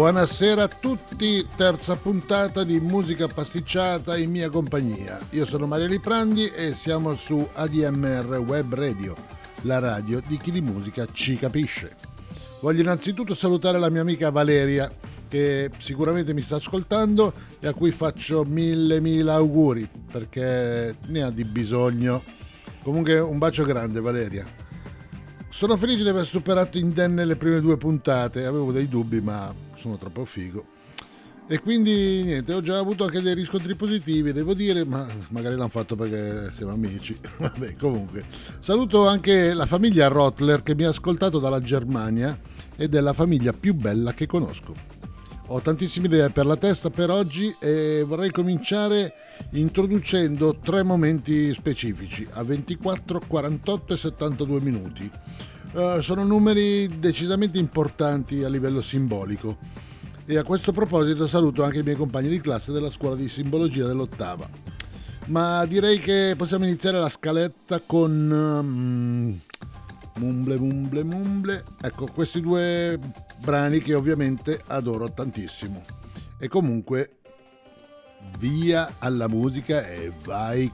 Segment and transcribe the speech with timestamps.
[0.00, 5.20] Buonasera a tutti, terza puntata di Musica Pasticciata in mia compagnia.
[5.32, 9.14] Io sono Mario Liprandi e siamo su ADMR Web Radio,
[9.64, 11.96] la radio di chi di musica ci capisce.
[12.60, 14.90] Voglio innanzitutto salutare la mia amica Valeria
[15.28, 21.30] che sicuramente mi sta ascoltando e a cui faccio mille mille auguri perché ne ha
[21.30, 22.24] di bisogno.
[22.82, 24.46] Comunque un bacio grande Valeria.
[25.50, 29.96] Sono felice di aver superato indenne le prime due puntate, avevo dei dubbi ma sono
[29.96, 30.78] troppo figo.
[31.48, 35.68] E quindi niente, ho già avuto anche dei riscontri positivi, devo dire, ma magari l'hanno
[35.68, 37.18] fatto perché siamo amici.
[37.38, 38.22] Vabbè, comunque.
[38.60, 42.38] Saluto anche la famiglia Rotler che mi ha ascoltato dalla Germania
[42.76, 44.74] ed è la famiglia più bella che conosco.
[45.48, 49.12] Ho tantissime idee per la testa per oggi e vorrei cominciare
[49.52, 55.10] introducendo tre momenti specifici a 24, 48 e 72 minuti.
[55.72, 59.56] Uh, sono numeri decisamente importanti a livello simbolico
[60.26, 63.86] e a questo proposito saluto anche i miei compagni di classe della scuola di simbologia
[63.86, 64.48] dell'ottava.
[65.26, 69.40] Ma direi che possiamo iniziare la scaletta con um,
[70.16, 71.64] Mumble Mumble Mumble.
[71.80, 72.98] Ecco, questi due
[73.40, 75.84] brani che ovviamente adoro tantissimo.
[76.38, 77.18] E comunque
[78.38, 80.72] via alla musica e vai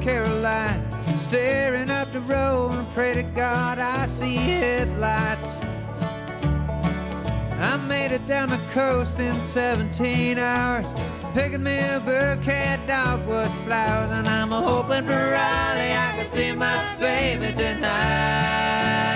[0.00, 0.82] collizio.
[1.16, 5.60] staring up the road and pray to God I see headlights.
[7.58, 10.92] I made it down the coast in 17 hours,
[11.32, 16.52] picking me a bouquet of dogwood flowers, and I'm hoping for Raleigh I can see
[16.52, 19.11] my baby tonight.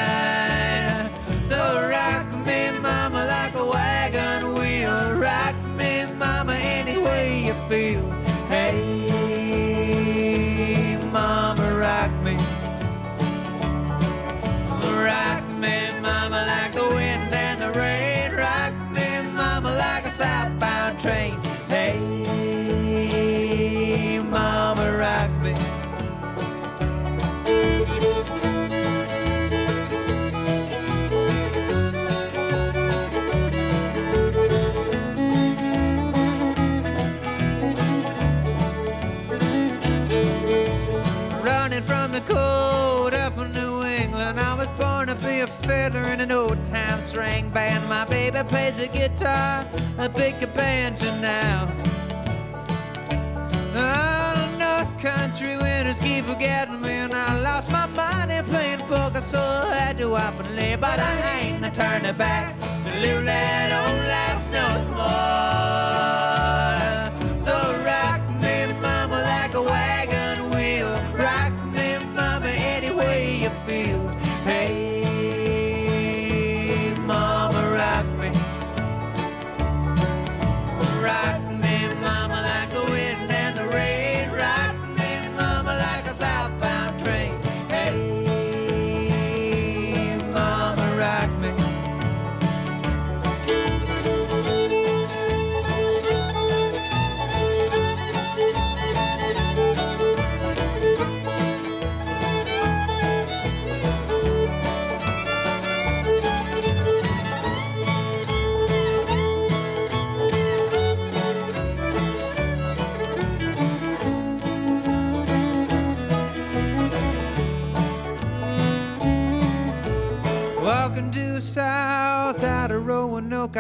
[48.49, 49.67] Plays the guitar
[49.99, 51.69] a big banjo now.
[53.75, 59.39] Oh, North Country winters keep forgetting me, and I lost my money playing poker, so
[59.41, 60.77] I had to up and lay.
[60.77, 65.36] But I ain't turning back to live that old life no more.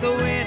[0.00, 0.37] The wind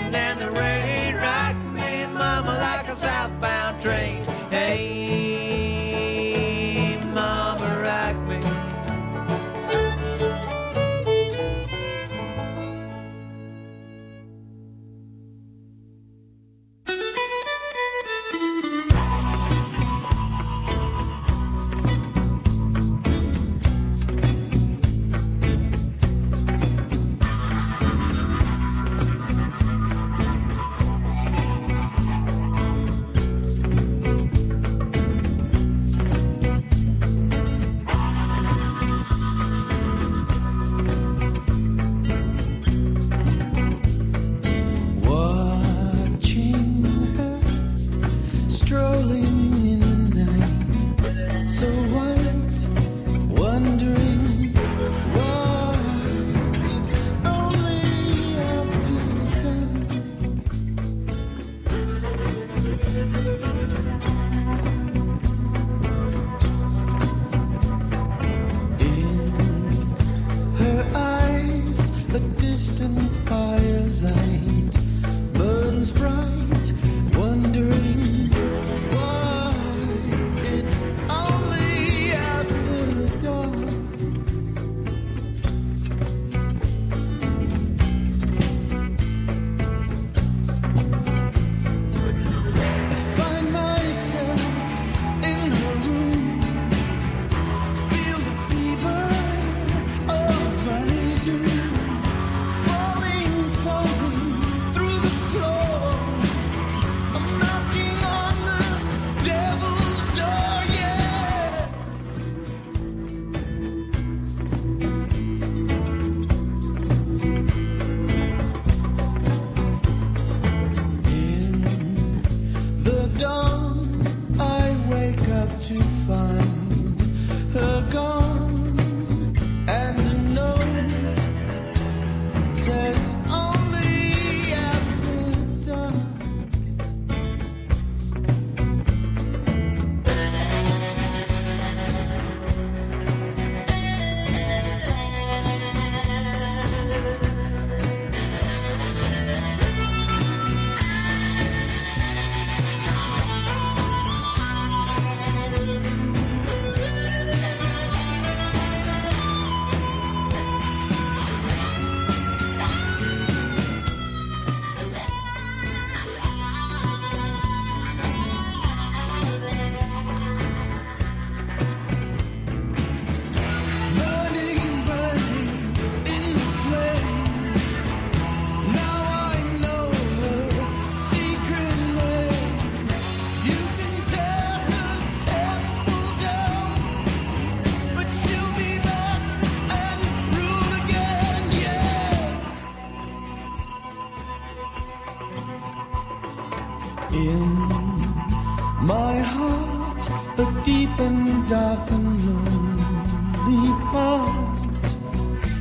[201.52, 204.58] dark and lonely part.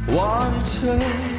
[0.07, 1.30] Wants her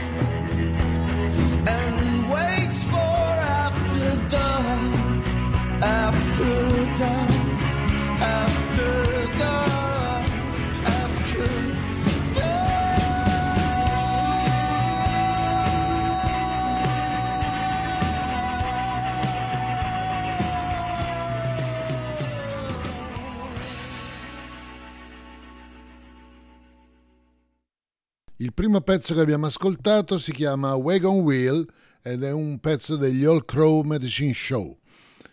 [28.71, 31.67] primo pezzo che abbiamo ascoltato si chiama Wagon Wheel
[32.01, 34.77] ed è un pezzo degli All Crow Medicine Show.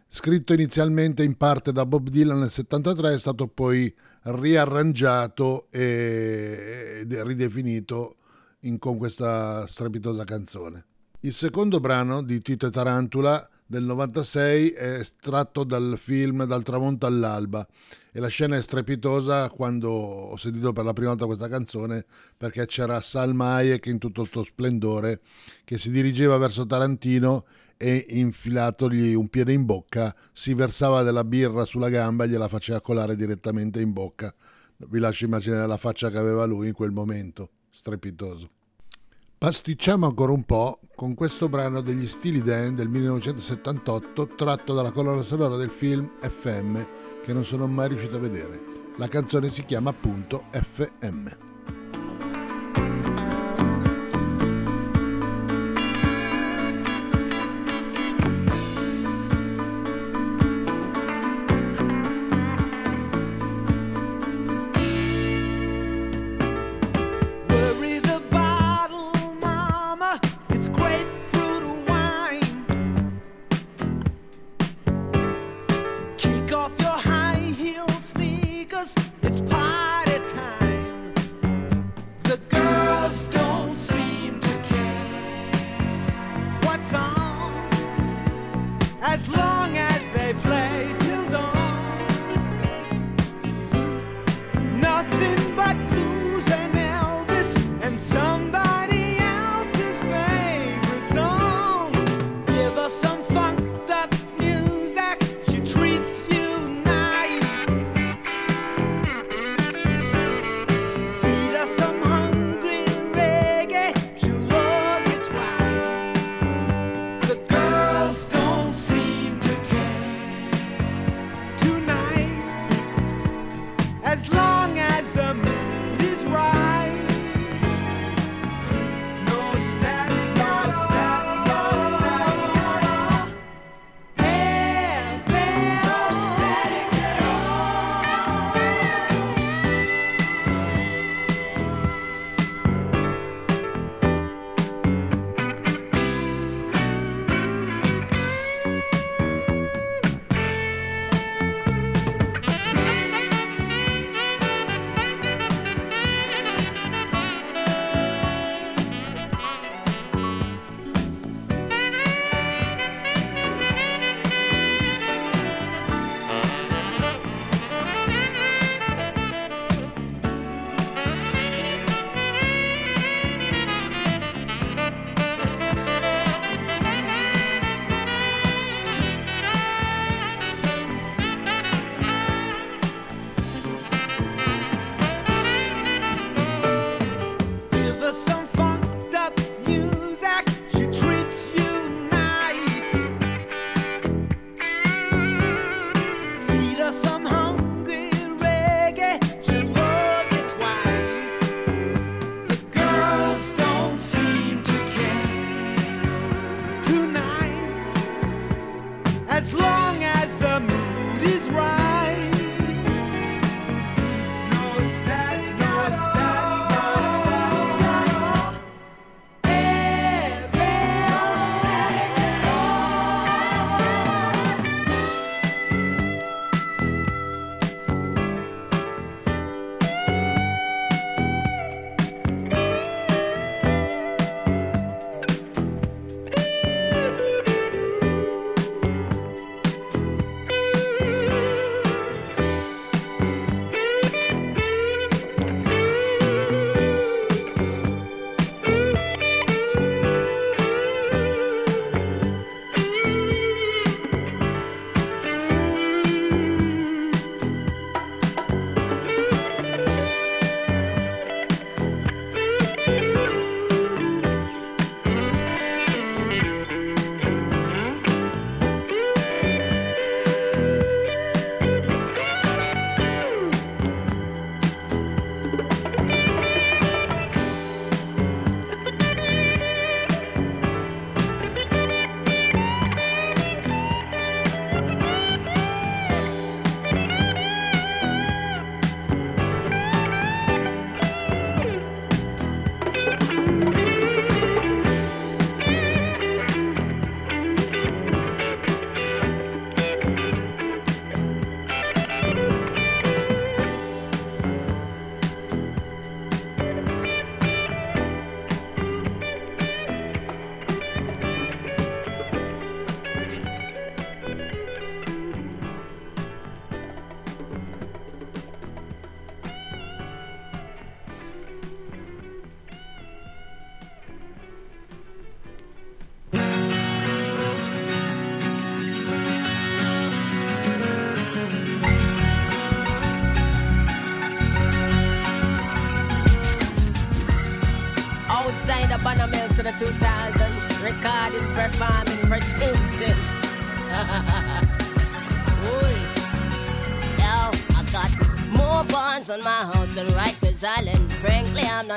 [0.09, 8.17] Scritto inizialmente in parte da Bob Dylan nel 73, è stato poi riarrangiato e ridefinito
[8.63, 10.85] in, con questa strepitosa canzone.
[11.21, 17.07] Il secondo brano di Tito e Tarantula del 96 è estratto dal film Dal tramonto
[17.07, 17.65] all'alba
[18.19, 22.05] e la scena è strepitosa quando ho sentito per la prima volta questa canzone
[22.37, 25.21] perché c'era Salma Hayek in tutto il suo splendore
[25.63, 27.45] che si dirigeva verso Tarantino
[27.77, 32.81] e infilatogli un piede in bocca si versava della birra sulla gamba e gliela faceva
[32.81, 34.35] colare direttamente in bocca.
[34.79, 38.51] Vi lascio immaginare la faccia che aveva lui in quel momento, strepitoso.
[39.39, 45.23] Pasticciamo ancora un po' con questo brano degli Stili Dan del 1978 tratto dalla colonna
[45.23, 48.59] sonora del film FM che non sono mai riuscito a vedere.
[48.97, 51.48] La canzone si chiama appunto FM.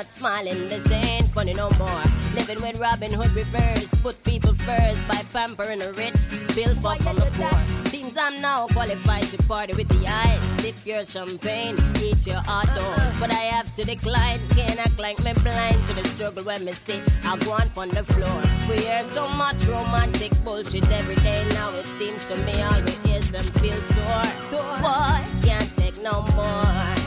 [0.02, 0.68] Not smiling.
[0.68, 2.04] This ain't funny no more.
[2.34, 6.20] Living with Robin Hood reverse, put people first by pampering the rich,
[6.54, 7.86] build for from the poor.
[7.90, 10.42] Seems I'm now qualified to party with the eyes.
[10.60, 13.14] Sip your champagne, eat your outdoors.
[13.20, 16.72] But I have to decline, can't act like me blind to the struggle when me
[16.72, 17.02] sit.
[17.24, 18.42] I go on the floor.
[18.68, 21.46] We hear so much romantic bullshit every day.
[21.50, 24.30] Now it seems to me all we hear them feel sore.
[24.50, 27.01] So boy, can't take no more.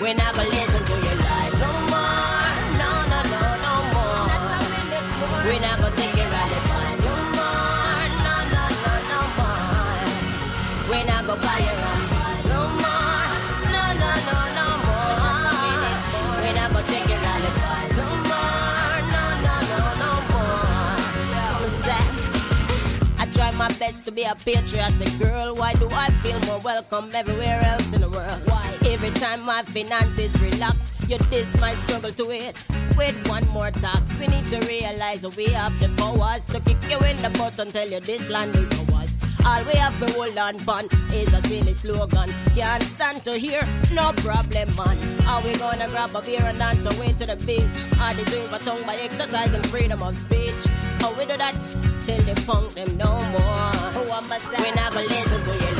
[0.00, 2.48] We're not gonna listen to your lies no more.
[2.80, 4.24] No, no, no, no more.
[5.44, 8.00] We're not gonna take your alibis no more.
[8.24, 10.88] No, no, no, no more.
[10.88, 12.02] We're not gonna buy your own
[12.48, 13.28] no more.
[13.74, 15.20] No, no, no, no more.
[16.40, 18.96] We're not gonna take your alibis no more.
[19.14, 20.64] No, no, no, no more.
[21.44, 22.08] I'm sad.
[23.18, 25.54] I try my best to be a patriotic girl.
[25.56, 28.40] Why do I feel more welcome everywhere else in the world?
[28.90, 32.56] Every time my finances relax, you diss my struggle to it.
[32.98, 36.98] With one more tax, we need to realize we have the powers to kick you
[37.06, 39.14] in the butt and tell you this land is ours.
[39.46, 42.28] All we have to hold on fun is a silly slogan.
[42.56, 44.98] Can't stand to hear, no problem, man.
[45.24, 47.78] Are we gonna grab a beer and dance away to the beach?
[47.98, 50.66] I deserve a tongue by exercising freedom of speech.
[50.98, 51.54] How we do that?
[52.04, 53.70] Till they punk them no more.
[53.94, 55.79] Who am I We're not gonna listen to your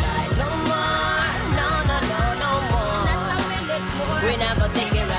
[4.23, 5.10] We're not gonna take your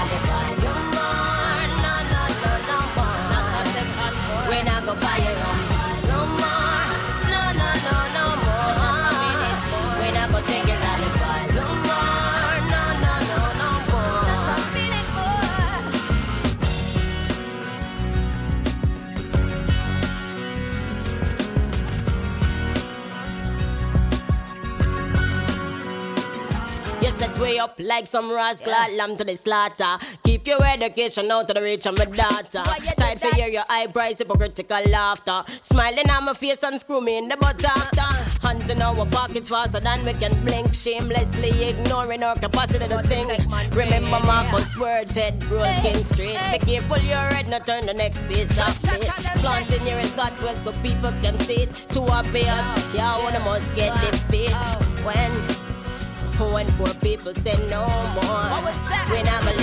[27.82, 29.98] like some rascal, lamb to the slaughter.
[30.24, 32.64] Keep your education out to the reach of my daughter.
[32.98, 35.44] Tired for hear your eyebrows, hypocritical laughter.
[35.62, 38.48] Smiling on my face and screw me in the butt after.
[38.48, 40.74] Hands in our pockets faster than we can blink.
[40.74, 43.30] Shamelessly ignoring our capacity to think.
[43.76, 46.38] Remember Marcus' words, head roll King Street.
[46.52, 49.02] Be careful your head, not turn the next piece of it.
[49.42, 51.74] Planting your God well so people can see it.
[51.92, 54.54] Too obvious, yeah, one of us get defeat.
[55.04, 55.32] When
[56.50, 57.86] when poor people say no
[58.18, 58.46] more.
[58.50, 59.08] What was that?
[59.12, 59.62] We're not gonna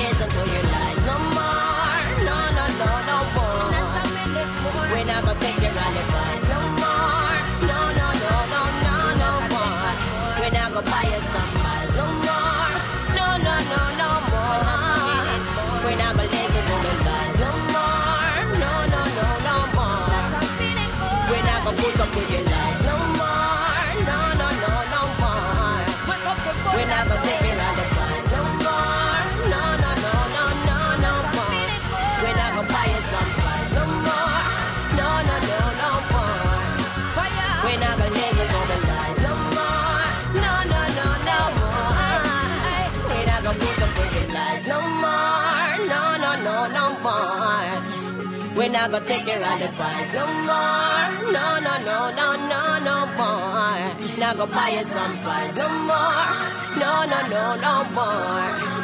[48.90, 51.32] not take your alibis no more.
[51.32, 54.18] No, no, no, no, no, no more.
[54.18, 56.24] Not gonna buy you some flies no more.
[56.78, 58.78] No, no, no, no more.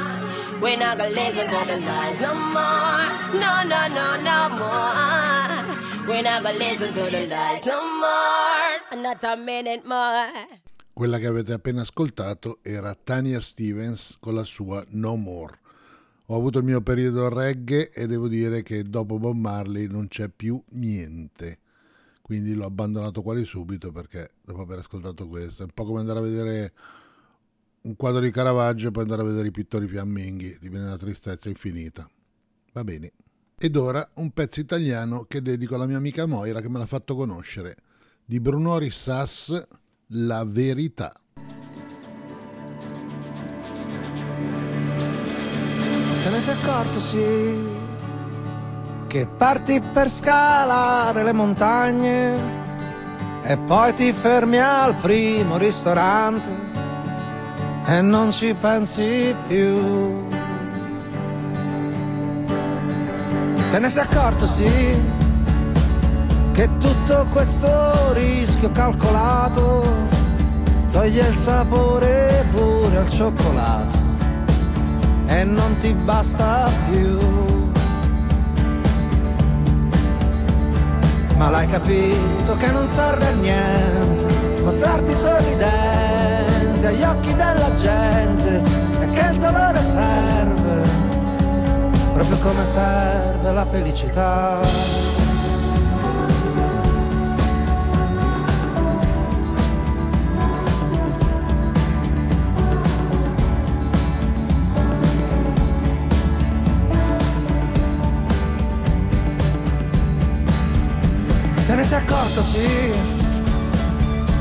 [0.61, 3.05] We're not gonna listen to the lies no more.
[3.43, 6.07] No, no, no, no more.
[6.07, 9.03] We're not gonna listen to the lies no more.
[9.03, 10.61] Not a minute more.
[10.93, 15.59] Quella che avete appena ascoltato era Tania Stevens con la sua No More.
[16.29, 20.29] Ho avuto il mio periodo reggae e devo dire che dopo Bob Marley non c'è
[20.31, 21.59] più niente.
[22.23, 26.21] Quindi l'ho abbandonato quasi subito perché dopo aver ascoltato questo è un po' come andare
[26.21, 26.73] a vedere
[27.83, 30.97] un quadro di Caravaggio e poi andare a vedere i pittori fiamminghi, ti viene una
[30.97, 32.09] tristezza infinita.
[32.73, 33.13] Va bene.
[33.59, 37.15] Ed ora un pezzo italiano che dedico alla mia amica Moira che me l'ha fatto
[37.15, 37.77] conoscere,
[38.25, 39.63] di Bruno Rissas,
[40.09, 41.13] La verità.
[46.25, 47.69] Te ne sei accorto, sì,
[49.09, 52.35] che parti per scalare le montagne
[53.43, 56.49] e poi ti fermi al primo ristorante
[57.85, 60.27] e non ci pensi più.
[63.71, 65.03] Te ne sei accorto, sì,
[66.53, 69.87] che tutto questo rischio calcolato
[70.91, 74.04] toglie il sapore pure al cioccolato
[75.27, 77.35] e non ti basta più.
[81.37, 84.27] ma l'hai capito che non serve a niente
[84.63, 88.63] mostrarti sorridente agli occhi della gente
[89.01, 90.65] e che il dolore serve
[92.15, 95.04] proprio come serve la felicità.
[111.95, 112.93] Sei sì,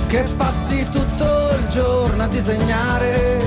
[0.08, 3.40] che passi tutto il giorno a disegnare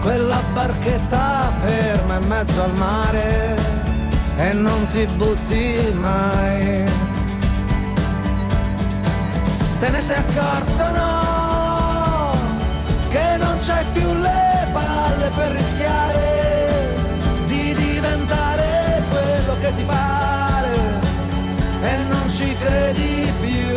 [0.00, 3.56] quella barchetta ferma in mezzo al mare
[4.38, 6.84] e non ti butti mai.
[9.78, 12.30] Te ne sei accorto, no,
[13.08, 16.96] che non c'hai più le palle per rischiare
[17.46, 20.35] di diventare quello che ti pare
[22.36, 23.76] ci credi più.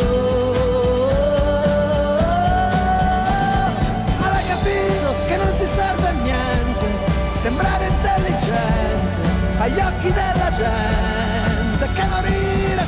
[4.19, 6.85] Ma l'hai capito che non ti serve a niente
[7.35, 9.17] sembrare intelligente
[9.59, 12.78] agli occhi della gente, che morire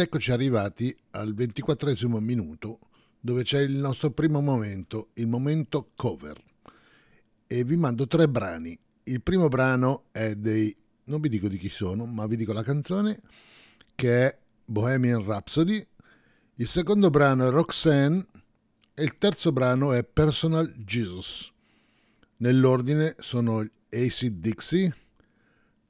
[0.00, 2.78] eccoci arrivati al ventiquattresimo minuto
[3.20, 6.42] dove c'è il nostro primo momento, il momento cover.
[7.46, 8.78] E vi mando tre brani.
[9.04, 12.62] Il primo brano è dei, non vi dico di chi sono, ma vi dico la
[12.62, 13.20] canzone,
[13.94, 15.86] che è Bohemian Rhapsody.
[16.54, 18.26] Il secondo brano è Roxanne
[18.94, 21.52] e il terzo brano è Personal Jesus.
[22.38, 24.94] Nell'ordine sono AC Dixie,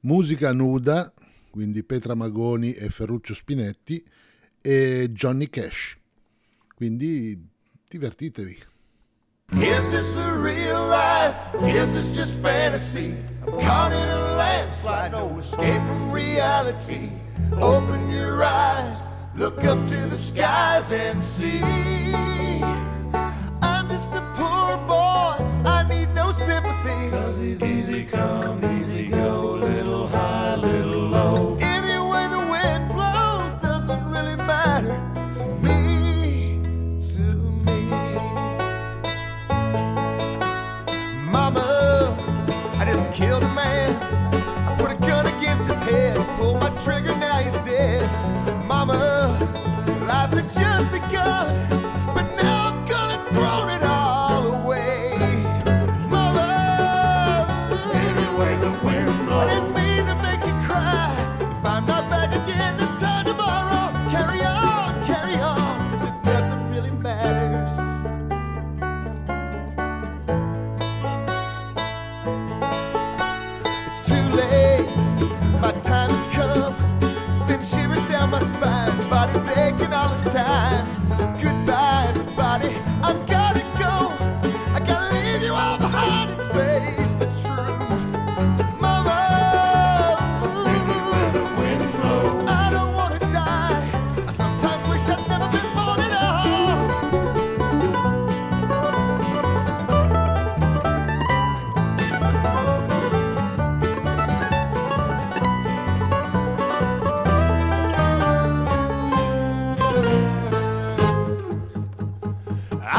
[0.01, 1.13] Musica Nuda,
[1.51, 4.03] quindi Petra Magoni e Ferruccio Spinetti,
[4.59, 5.97] e Johnny Cash.
[6.73, 7.39] Quindi
[7.87, 8.57] divertitevi.
[9.53, 11.35] Is this the real life?
[11.67, 13.17] Is this just fantasy?
[13.45, 17.11] I'm caught in a landslide, no escape from reality.
[17.59, 21.59] Open your eyes, look up to the skies and see.
[23.61, 25.35] I'm just a poor boy,
[25.65, 27.09] I need no sympathy.
[27.09, 28.61] Cause he's easy come,
[50.55, 51.60] just begun,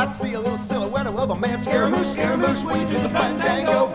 [0.07, 1.59] see a little silhouette of a man.
[1.59, 3.89] Scaramouche, Scaramouche, you do the fandango.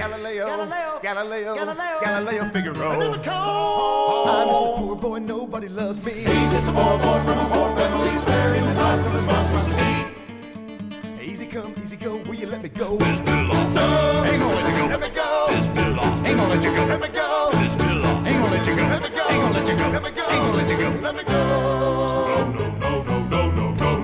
[0.00, 2.90] Galileo, Galileo, Galileo, Galileo, Galileo Figaro.
[2.92, 6.12] I'm just a poor boy, nobody loves me.
[6.12, 10.06] He's just a poor boy from a poor family, sparing his heart from his monstrosity.
[11.22, 12.96] Easy come, easy go, will you let me go?
[12.98, 13.74] This belong.
[13.74, 14.86] No, Ain't gonna let you go.
[14.86, 15.46] let me go.
[15.50, 16.26] This belong.
[16.26, 16.84] Ain't gonna let you go.
[16.86, 17.50] Let me go.
[17.52, 18.26] This belong.
[18.26, 18.82] Ain't gonna let you go.
[18.82, 19.28] Let me go.
[19.30, 19.88] Ain't gonna let you go.
[19.90, 20.22] Let me go.
[20.30, 20.88] Ain't gonna let you go.
[21.00, 21.32] Let me go.
[21.32, 23.09] No, no, no.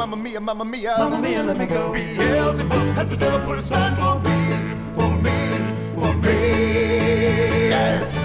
[0.06, 1.92] Mamma mia, mamma mia, mamma mia, let me go.
[1.92, 5.34] Beelzebub has the devil put aside for me, for me,
[5.96, 7.68] for me.
[7.70, 8.15] Yeah.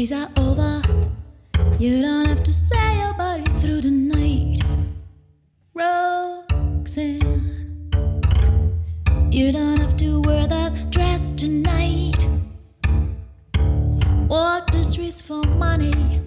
[0.00, 0.80] Days are over.
[1.78, 4.60] You don't have to say your body through the night.
[5.74, 7.20] Roxanne,
[9.30, 12.26] you don't have to wear that dress tonight.
[14.28, 16.22] Walk the streets for money.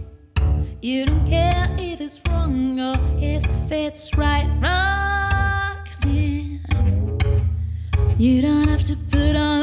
[0.83, 6.59] You don't care if it's wrong or if it's right, Roxanne.
[8.19, 9.62] You don't have to put on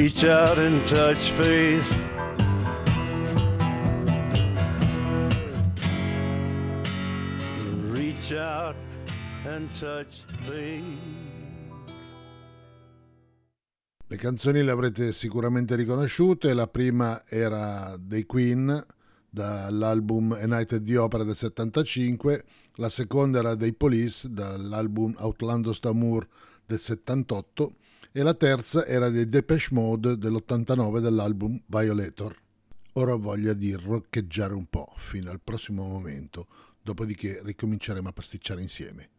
[0.00, 1.98] Reach out and touch faith.
[7.90, 8.76] Reach out
[9.44, 10.82] and touch faith.
[14.06, 18.82] Le canzoni le avrete sicuramente riconosciute, la prima era dei Queen
[19.28, 22.42] dall'album A Night at the Opera del 75,
[22.76, 26.26] la seconda era dei Police dall'album Outlandos d'Amour
[26.64, 27.74] del 78
[28.12, 32.36] e la terza era dei Depeche Mode dell'89 dall'album Violator.
[32.94, 36.48] Ora ho voglia di roccheggiare un po' fino al prossimo momento,
[36.82, 39.10] dopodiché ricominceremo a pasticciare insieme.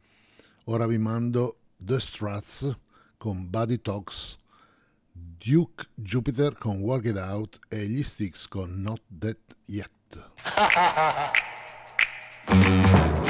[0.66, 2.78] Ora vi mando The Struts
[3.18, 4.36] con Buddy Talks,
[5.11, 10.32] Duke Jupiter con Work It Out e gli Sticks con Not That Yet.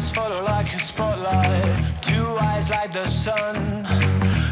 [0.00, 3.54] eyes follow like a spotlight, two eyes like the sun.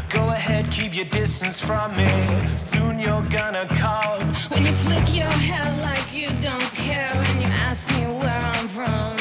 [0.09, 2.11] Go ahead, keep your distance from me.
[2.55, 4.21] Soon you're gonna come.
[4.51, 8.67] When you flick your hair like you don't care and you ask me where I'm
[8.67, 9.15] from.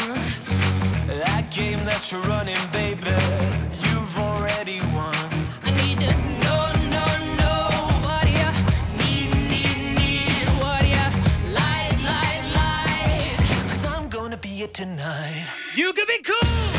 [1.25, 3.17] That game that you're running, baby,
[3.85, 5.29] you've already won.
[5.69, 6.13] I need to
[6.45, 6.65] know,
[6.95, 7.11] know,
[7.41, 7.63] know
[8.07, 8.51] what you
[9.01, 11.07] need, need, need, what you
[11.61, 13.97] like, like, like.
[13.97, 15.58] I'm gonna be it tonight.
[15.79, 16.78] You can be cool,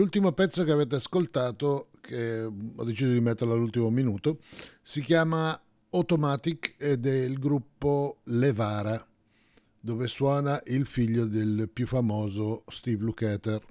[0.00, 4.38] L'ultimo pezzo che avete ascoltato, che ho deciso di metterlo all'ultimo minuto,
[4.80, 9.06] si chiama Automatic ed è il gruppo Levara,
[9.78, 13.62] dove suona il figlio del più famoso Steve Lukather.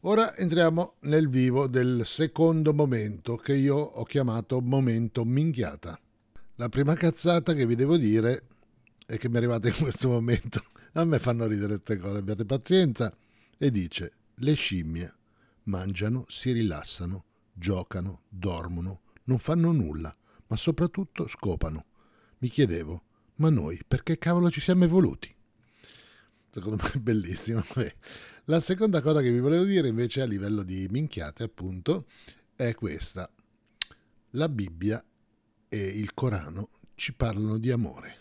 [0.00, 5.98] Ora entriamo nel vivo del secondo momento che io ho chiamato momento minchiata.
[6.56, 8.42] La prima cazzata che vi devo dire
[9.06, 10.62] è che mi è arrivata in questo momento.
[10.92, 13.10] A me fanno ridere queste cose, abbiate pazienza.
[13.56, 15.14] E dice, le scimmie
[15.70, 20.14] mangiano, si rilassano, giocano, dormono, non fanno nulla,
[20.48, 21.86] ma soprattutto scopano.
[22.38, 23.04] Mi chiedevo,
[23.36, 25.34] ma noi perché cavolo ci siamo evoluti?
[26.50, 27.62] Secondo me è bellissimo.
[27.66, 27.94] Vabbè.
[28.46, 32.06] La seconda cosa che vi volevo dire invece a livello di minchiate appunto
[32.56, 33.30] è questa.
[34.30, 35.02] La Bibbia
[35.68, 38.18] e il Corano ci parlano di amore,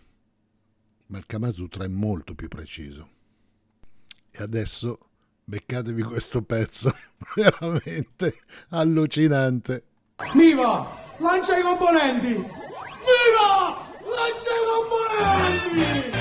[1.08, 3.18] ma il Kama Sutra è molto più preciso.
[4.30, 5.09] E adesso
[5.50, 6.94] beccatevi questo pezzo,
[7.36, 8.36] veramente
[8.70, 9.84] allucinante.
[10.34, 10.98] Viva!
[11.18, 12.28] Lancia i componenti!
[12.28, 13.88] Viva!
[14.06, 16.18] Lancia i componenti!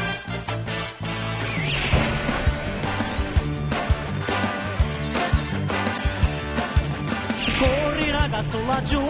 [7.58, 9.02] Corri ragazzo laggiù,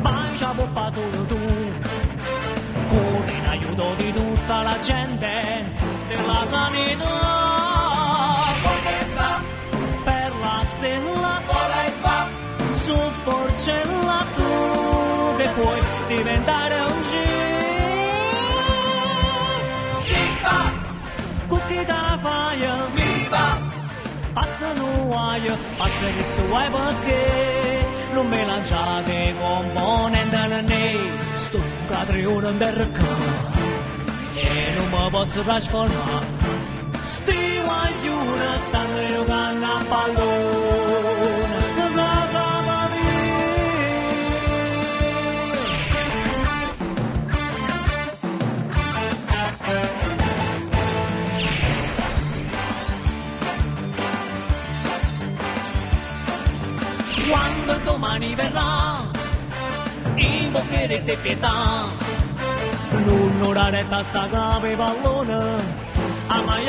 [0.00, 1.38] bacia scappa solo tu.
[2.88, 5.64] Corri in aiuto di tutta la gente
[6.08, 7.61] della sanità.
[13.62, 17.16] Porcella tu che puoi diventare un G.
[21.46, 23.28] Cookie da fire,
[24.32, 30.96] passa no guaio, passa che sto guai perché non me lanciate componente né
[31.34, 33.04] sto catrione in derca
[34.34, 36.26] e non mi posso trasformare.
[37.00, 40.81] Sti guaglione stanno giocando a pallone
[58.02, 59.08] domani verrà,
[60.16, 61.86] invocherete pietà.
[62.90, 65.62] Non oraretta sta cave pallone,
[66.26, 66.68] a mai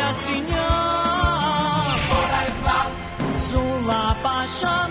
[3.36, 4.88] Sulla pascia,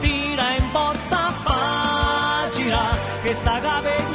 [0.00, 4.14] tira in porta pagina, che sta cave in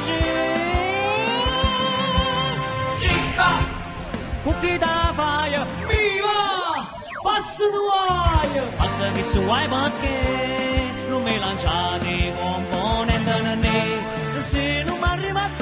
[4.44, 6.90] Cookie da fire, viva!
[7.22, 10.71] Passa nuoio, passa che su ai perché
[11.12, 15.61] non mi lanciate componente né se non mi arriva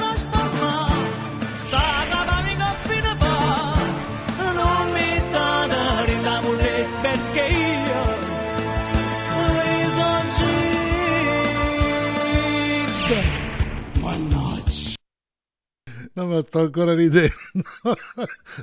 [16.12, 17.34] No, ma sto ancora ridendo.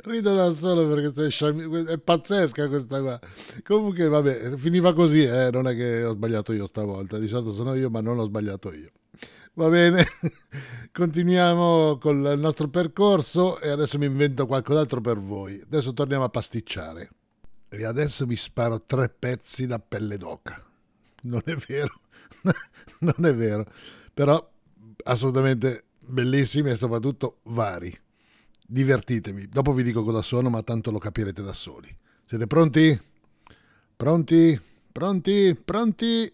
[0.04, 3.20] Rido da solo perché sei sciami- è pazzesca questa qua.
[3.64, 7.18] Comunque, vabbè, finiva così, eh, non è che ho sbagliato io stavolta.
[7.18, 8.92] Di solito sono io, ma non ho sbagliato io.
[9.54, 10.06] Va bene,
[10.92, 15.60] continuiamo con il nostro percorso e adesso mi invento qualcos'altro per voi.
[15.60, 17.10] Adesso torniamo a pasticciare.
[17.70, 20.64] E adesso vi sparo tre pezzi da pelle d'oca.
[21.24, 22.02] Non è vero,
[23.00, 23.66] non è vero,
[24.14, 24.38] però
[25.06, 27.96] assolutamente bellissimi e soprattutto vari.
[28.66, 29.48] Divertitevi.
[29.50, 31.96] Dopo vi dico cosa sono, ma tanto lo capirete da soli.
[32.26, 33.00] Siete pronti?
[33.96, 34.60] Pronti?
[34.92, 35.62] Pronti?
[35.64, 36.32] Pronti?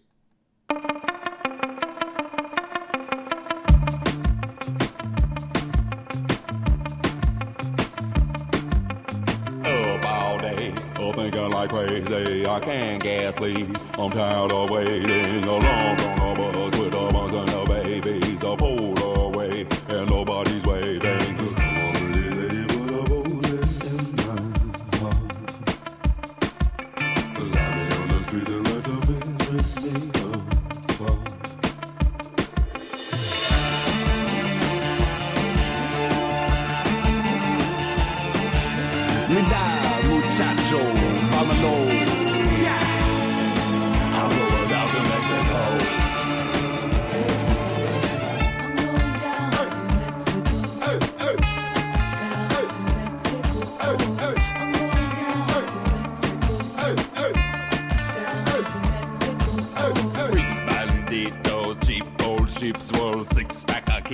[10.96, 12.46] Up thinking like crazy.
[12.46, 13.68] I can't get sleep.
[13.98, 16.23] I'm tired of waiting along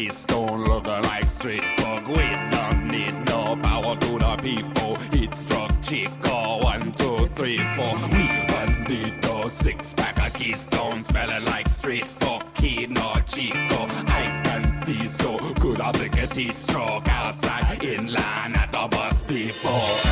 [0.01, 2.07] of keystone looking like street folk.
[2.09, 4.97] We don't need no power to the people.
[5.13, 7.95] It struck Chico, one, two, three, four.
[8.15, 12.43] We banditos, six pack of keystone, smelling like street folk.
[12.55, 15.81] Kid, no Chico, I can see so good.
[15.81, 20.10] I think it's heat stroke outside in line at the bus depot.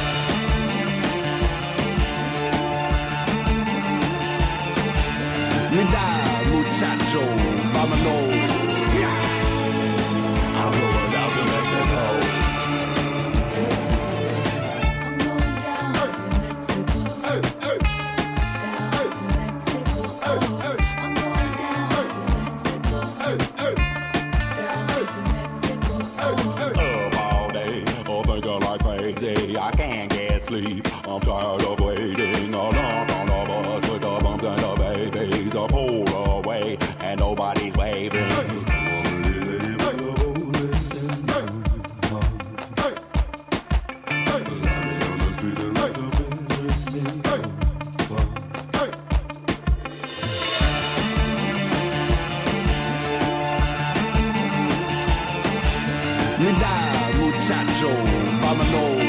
[58.50, 59.07] I'm an old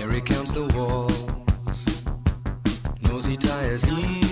[0.00, 1.26] Mary counts the walls,
[3.02, 4.29] knows he tires easily.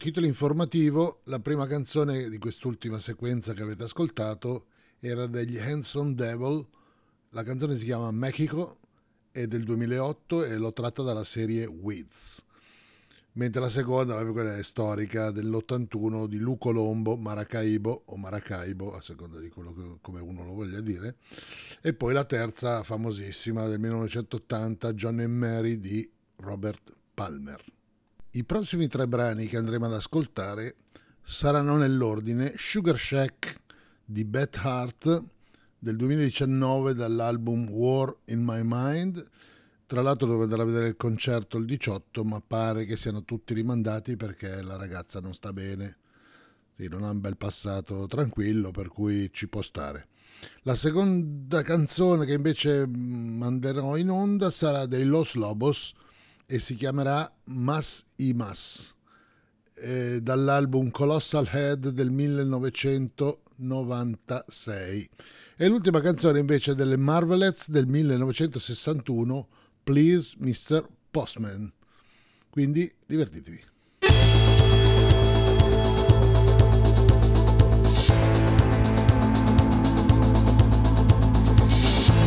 [0.00, 6.66] Titolo informativo, la prima canzone di quest'ultima sequenza che avete ascoltato era degli Handsome Devil,
[7.32, 8.78] la canzone si chiama Mexico,
[9.30, 12.42] è del 2008 e l'ho tratta dalla serie Wiz.
[13.32, 19.02] Mentre la seconda, vabbè, quella è storica, dell'81 di Lu Colombo, Maracaibo o Maracaibo, a
[19.02, 21.16] seconda di quello che, come uno lo voglia dire,
[21.82, 27.62] e poi la terza famosissima del 1980, John and Mary di Robert Palmer.
[28.32, 30.76] I prossimi tre brani che andremo ad ascoltare
[31.20, 33.60] saranno nell'ordine Sugar Shack
[34.04, 35.24] di Beth Hart
[35.76, 39.20] del 2019 dall'album War in My Mind.
[39.84, 43.52] Tra l'altro devo andare a vedere il concerto il 18, ma pare che siano tutti
[43.52, 45.96] rimandati perché la ragazza non sta bene.
[46.76, 50.06] Sì, non ha un bel passato tranquillo, per cui ci può stare.
[50.62, 55.94] La seconda canzone che invece manderò in onda sarà dei Los Lobos
[56.50, 58.92] e si chiamerà Mas y Mas
[59.76, 65.08] eh, dall'album Colossal Head del 1996
[65.56, 69.46] e l'ultima canzone invece delle Marvelettes del 1961
[69.84, 70.84] Please Mr.
[71.08, 71.72] Postman
[72.50, 73.62] quindi divertitevi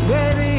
[0.07, 0.52] Baby,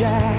[0.00, 0.29] Yeah.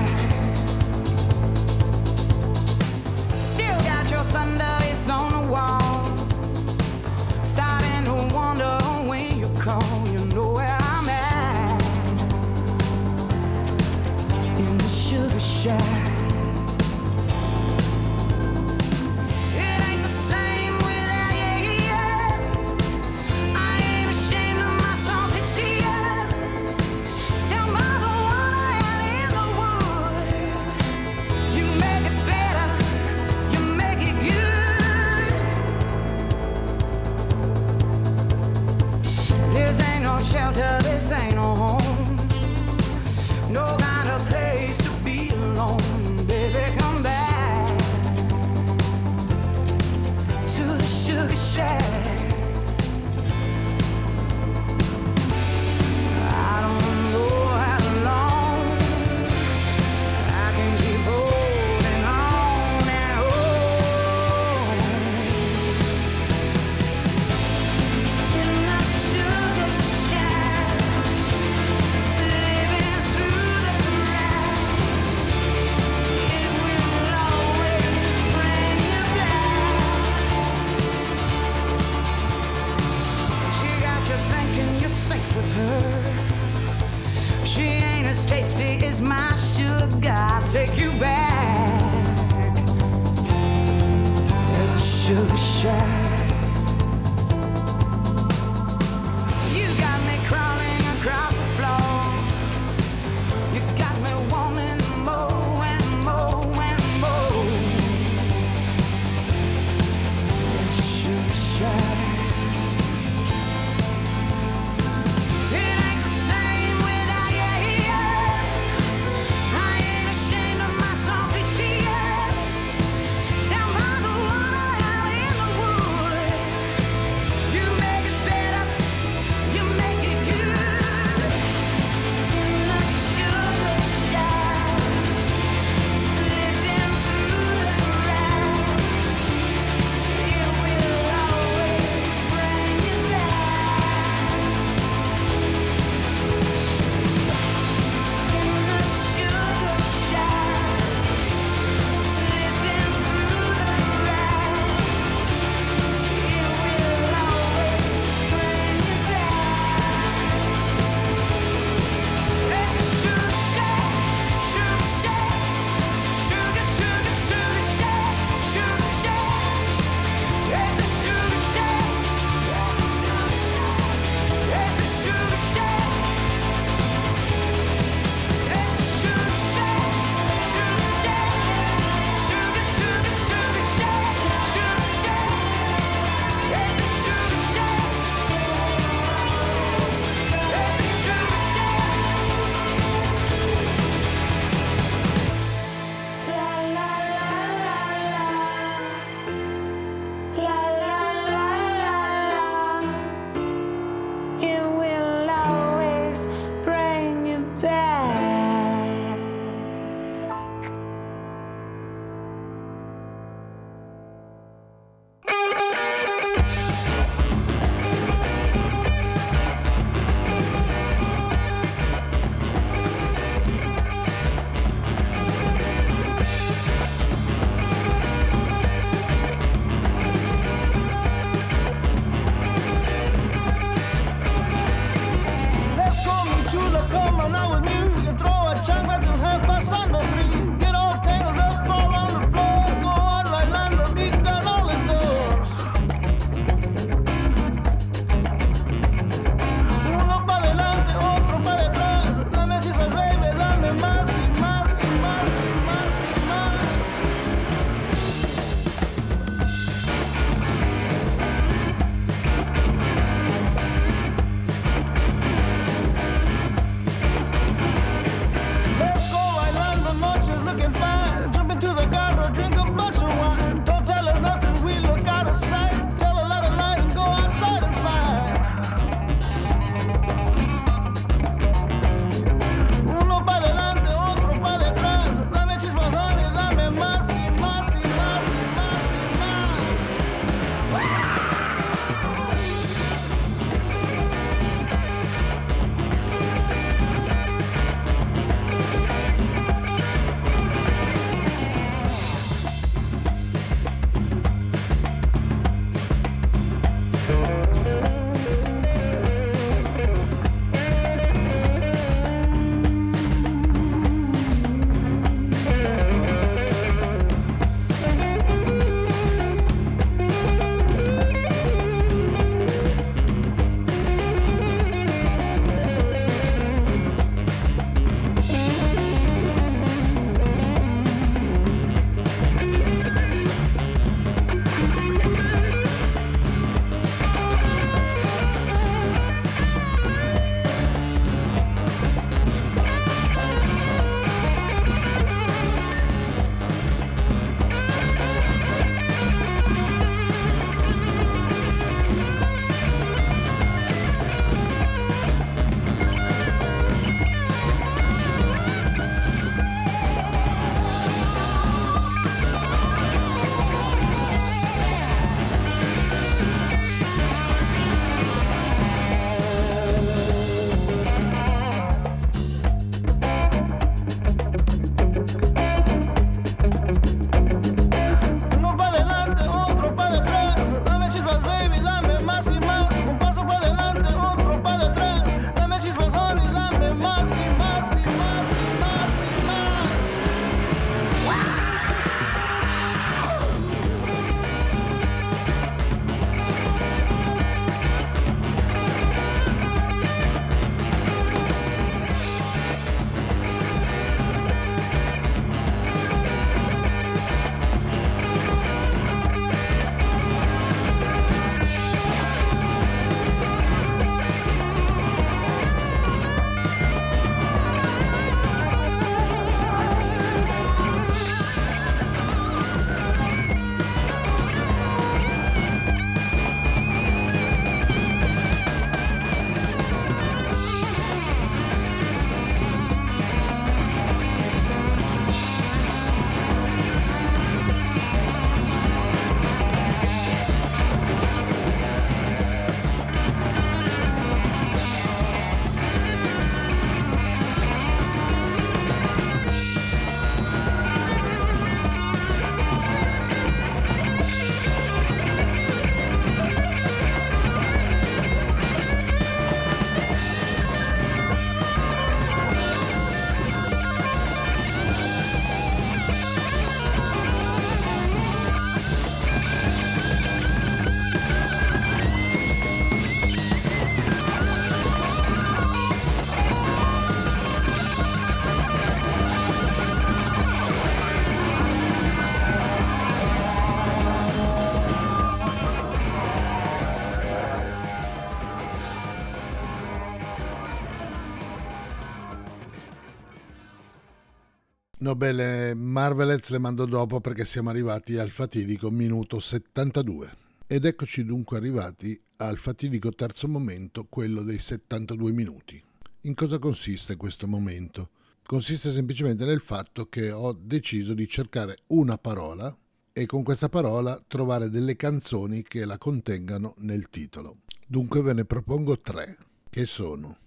[494.95, 500.11] Beh, le Marvelets le mando dopo perché siamo arrivati al fatidico minuto 72.
[500.47, 505.61] Ed eccoci dunque arrivati al fatidico terzo momento, quello dei 72 minuti.
[506.01, 507.89] In cosa consiste questo momento?
[508.25, 512.55] Consiste semplicemente nel fatto che ho deciso di cercare una parola
[512.91, 517.37] e con questa parola trovare delle canzoni che la contengano nel titolo.
[517.65, 519.17] Dunque ve ne propongo tre,
[519.49, 520.17] che sono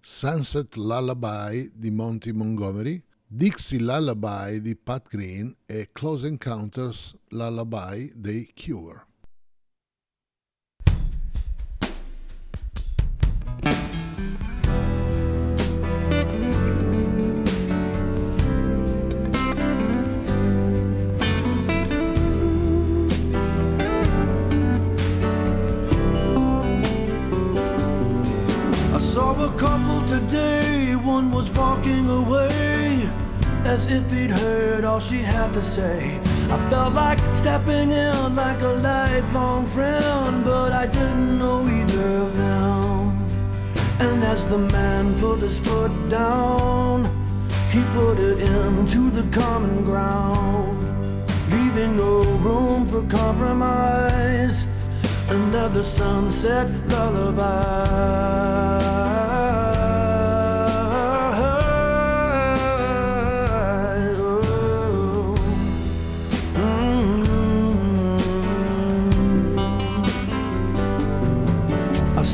[0.00, 8.52] Sunset Lullaby di Monty Montgomery, Dixie Lullaby di Pat Green e Close Encounters Lullaby dei
[8.54, 9.04] Cure.
[28.94, 32.65] I saw a couple today, one was walking away
[33.66, 36.20] as if he'd heard all she had to say.
[36.54, 42.36] I felt like stepping in like a lifelong friend, but I didn't know either of
[42.36, 43.26] them.
[43.98, 47.04] And as the man put his foot down,
[47.70, 50.78] he put it into the common ground,
[51.50, 54.66] leaving no room for compromise.
[55.28, 58.95] Another sunset lullaby.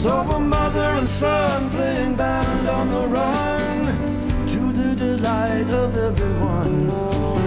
[0.03, 3.79] Saw a mother and son playing band on the run
[4.49, 6.89] to the delight of everyone.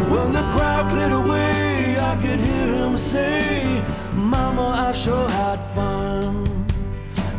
[0.10, 3.84] When the crowd cleared away, I could hear him say,
[4.14, 6.48] Mama, I sure had fun.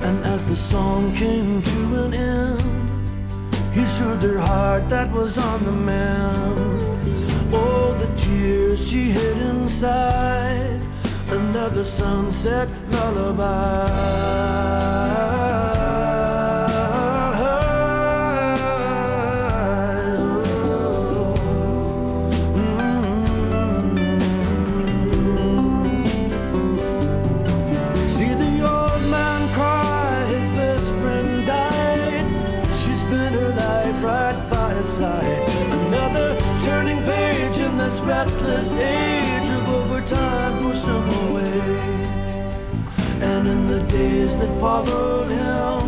[0.02, 5.64] And as the song came to an end, he soothed her heart that was on
[5.64, 6.82] the mend.
[7.54, 10.82] Oh, the tears she hid inside,
[11.30, 12.68] another sunset
[13.14, 13.86] lullaby.
[43.96, 45.84] Days that followed him,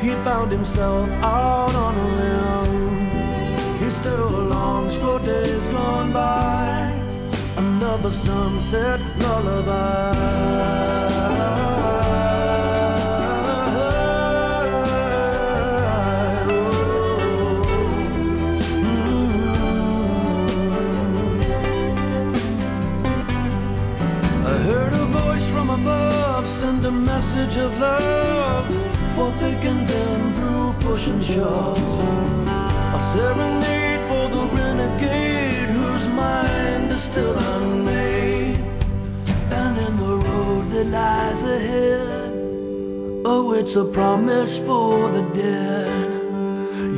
[0.00, 1.08] he found himself
[1.38, 3.78] out on a limb.
[3.80, 6.68] He still longs for days gone by.
[7.56, 11.03] Another sunset lullaby.
[26.64, 28.66] Send a message of love
[29.14, 31.78] for thick and thin through push and shove.
[32.98, 38.64] A serenade for the renegade whose mind is still unmade.
[39.60, 42.32] And in the road that lies ahead,
[43.32, 46.08] oh, it's a promise for the dead.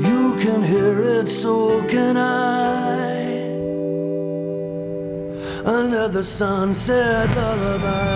[0.09, 1.55] You can hear it, so
[1.95, 2.77] can I
[5.69, 8.16] another sunset My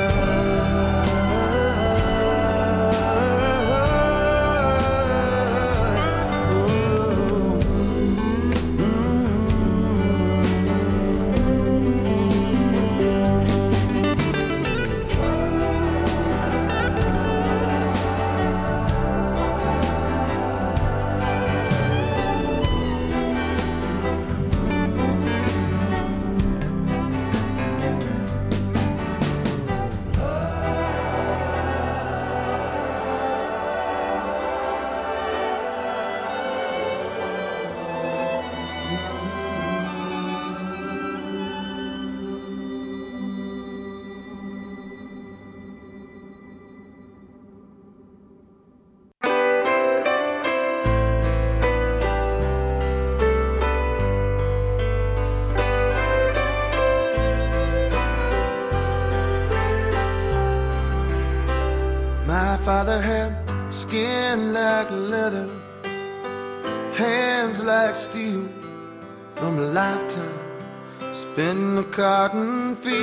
[72.21, 73.01] cotton field.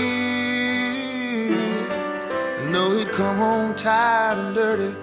[2.60, 4.96] I know he'd come home tired and dirty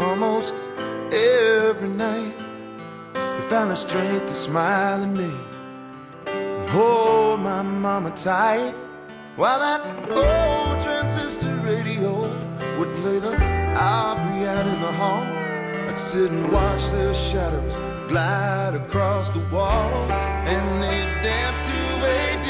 [0.00, 0.54] almost
[1.12, 2.34] every night.
[3.14, 5.32] He found the strength to smile at me
[6.26, 8.74] and hold my mama tight
[9.36, 12.12] while that old transistor radio
[12.76, 13.34] would play the
[13.76, 15.22] Opry out in the hall.
[15.88, 17.72] I'd sit and watch their shadows
[18.08, 20.10] glide across the wall,
[20.54, 21.80] and they'd dance to
[22.16, 22.49] a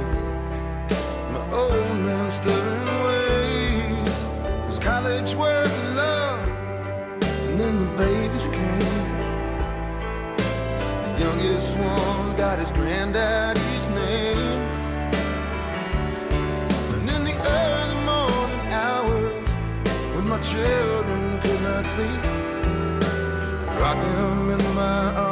[1.53, 4.25] Old man stood ways,
[4.67, 6.47] was college worth of love,
[7.47, 9.11] and then the babies came.
[11.03, 14.61] The youngest one got his granddaddy's name.
[16.93, 19.49] And in the early morning hours,
[20.15, 22.23] when my children could not sleep,
[23.81, 25.30] rock them in my arms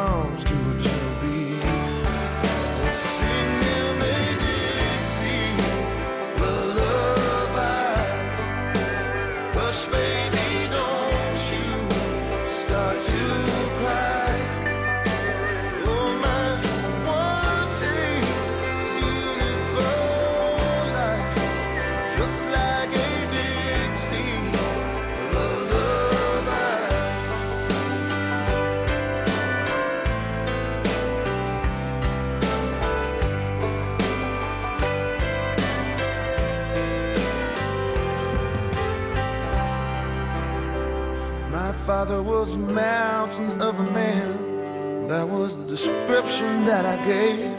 [41.99, 45.07] father was a mountain of a man.
[45.09, 47.57] That was the description that I gave.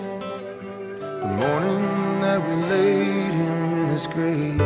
[1.24, 1.84] The morning
[2.24, 4.56] that we laid him in his grave.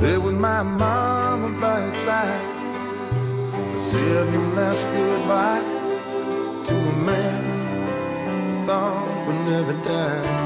[0.00, 2.46] There was my mama by his side.
[3.74, 5.64] I said my last goodbye
[6.68, 7.42] to a man
[8.54, 10.43] I thought would never die.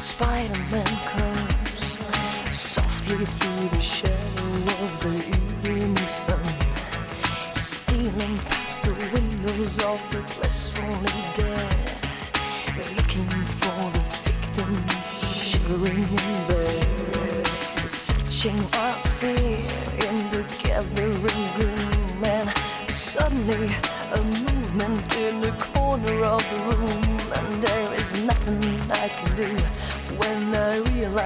[0.00, 4.14] Spider-Man crawls softly through the shadow
[4.82, 6.40] of the evening sun,
[7.54, 11.76] stealing past the windows of the blissfully dead,
[12.96, 13.28] looking
[13.60, 14.88] for the victim
[15.34, 17.46] shivering in bed,
[17.86, 19.09] searching our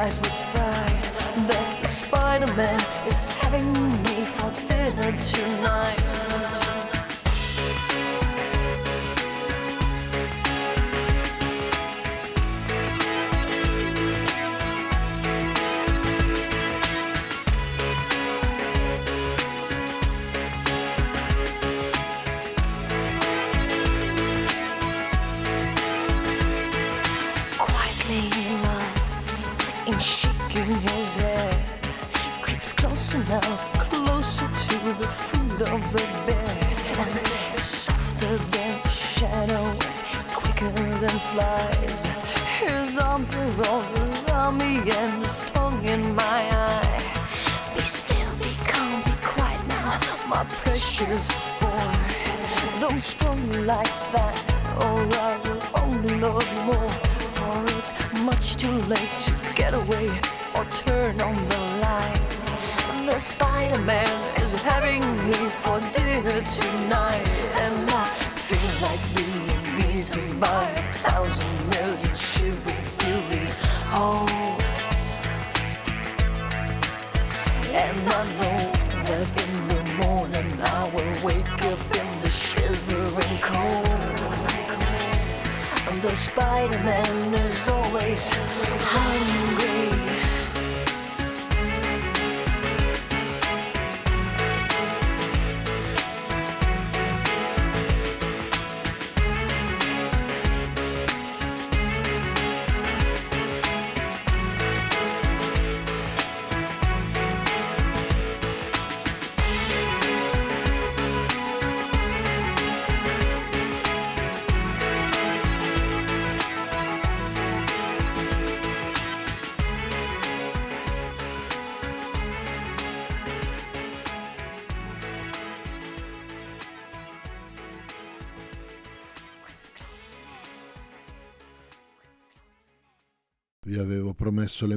[0.05, 3.73] realize with that the Spider Man is having
[4.03, 5.94] me for dinner tonight.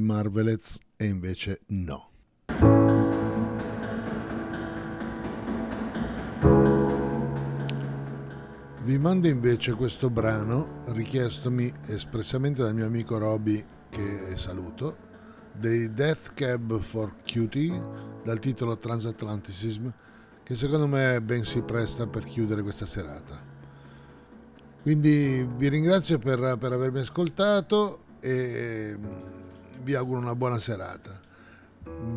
[0.07, 2.11] Marvelets e invece no.
[8.83, 14.95] Vi mando invece questo brano richiestomi espressamente dal mio amico Roby che saluto
[15.51, 17.81] dei Death Cab for Cutie
[18.23, 19.89] dal titolo Transatlanticism
[20.41, 23.43] che secondo me ben si presta per chiudere questa serata.
[24.81, 28.95] Quindi vi ringrazio per, per avermi ascoltato e
[29.83, 31.25] vi auguro una buona serata.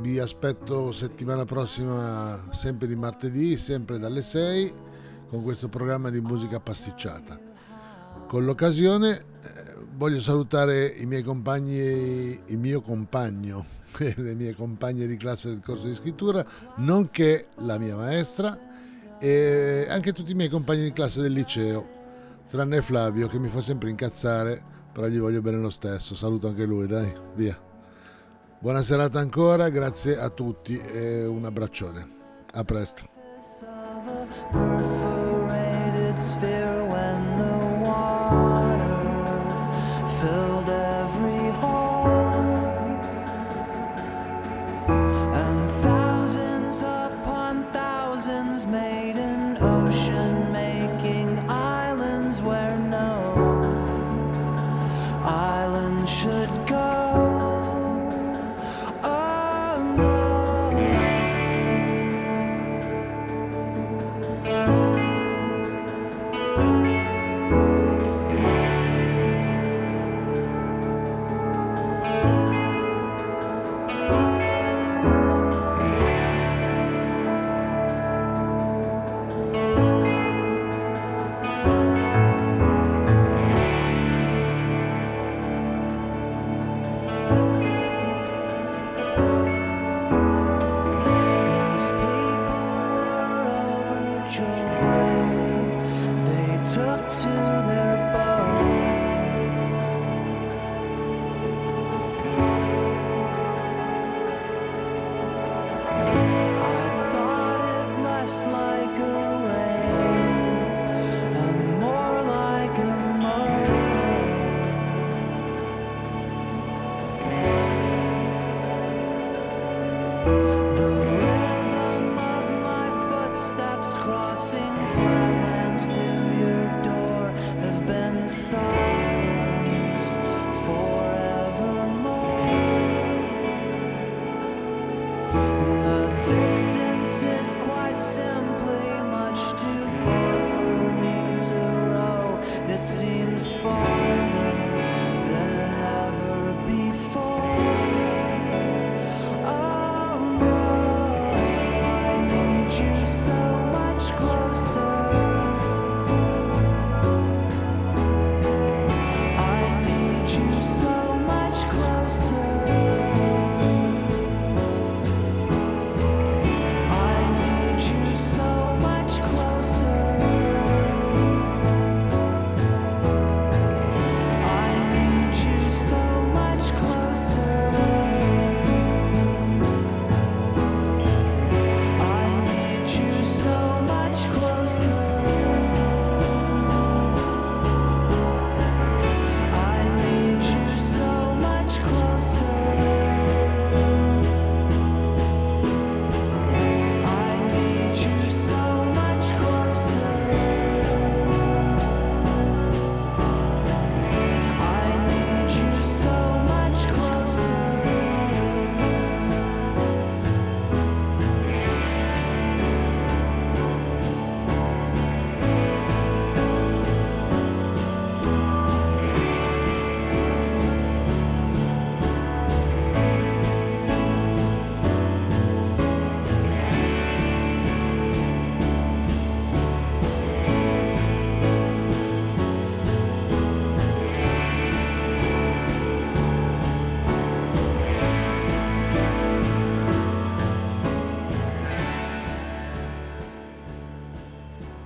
[0.00, 4.74] Vi aspetto settimana prossima, sempre di martedì, sempre dalle 6,
[5.28, 7.38] con questo programma di musica pasticciata.
[8.26, 9.24] Con l'occasione eh,
[9.96, 15.60] voglio salutare i miei compagni, il mio compagno e le mie compagne di classe del
[15.64, 16.44] corso di scrittura,
[16.76, 18.58] nonché la mia maestra
[19.18, 21.86] e anche tutti i miei compagni di classe del liceo,
[22.48, 26.14] tranne Flavio che mi fa sempre incazzare, però gli voglio bene lo stesso.
[26.14, 27.58] Saluto anche lui, dai, via.
[28.58, 32.18] Buona serata ancora, grazie a tutti e un abbraccione.
[32.52, 33.08] A presto.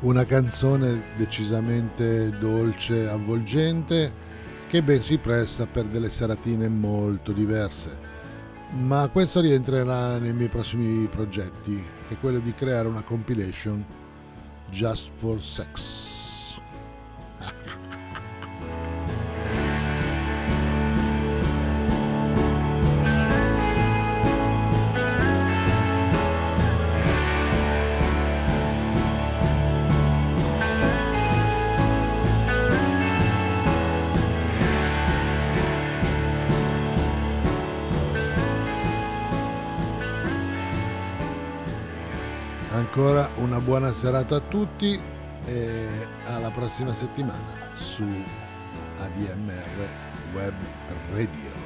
[0.05, 4.13] Una canzone decisamente dolce, avvolgente,
[4.69, 7.99] che ben si presta per delle seratine molto diverse.
[8.73, 13.83] Ma questo rientrerà nei miei prossimi progetti, che è quello di creare una compilation
[14.71, 15.94] Just for Sex.
[43.65, 45.01] Buona serata a tutti
[45.47, 45.89] e
[46.27, 48.05] alla prossima settimana su
[48.99, 49.89] ADMR
[50.35, 50.55] Web
[51.13, 51.64] Radio.